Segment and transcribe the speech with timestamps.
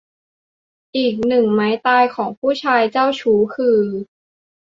[0.97, 3.79] อีกหนึ่งไม้ตายของผู้ชายเจ้าชู้คือ